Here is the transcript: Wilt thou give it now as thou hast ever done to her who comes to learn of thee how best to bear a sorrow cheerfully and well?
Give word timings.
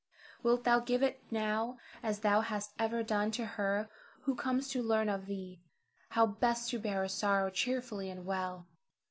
Wilt 0.41 0.63
thou 0.63 0.79
give 0.79 1.03
it 1.03 1.21
now 1.29 1.77
as 2.01 2.21
thou 2.21 2.41
hast 2.41 2.73
ever 2.79 3.03
done 3.03 3.29
to 3.33 3.45
her 3.45 3.87
who 4.21 4.33
comes 4.33 4.67
to 4.69 4.81
learn 4.81 5.09
of 5.09 5.27
thee 5.27 5.61
how 6.09 6.25
best 6.25 6.71
to 6.71 6.79
bear 6.79 7.03
a 7.03 7.07
sorrow 7.09 7.51
cheerfully 7.51 8.09
and 8.09 8.25
well? 8.25 8.65